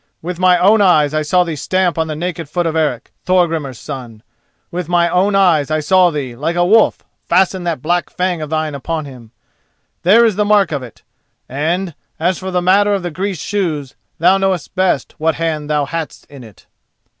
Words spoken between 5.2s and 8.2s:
eyes I saw thee, like a wolf, fasten that black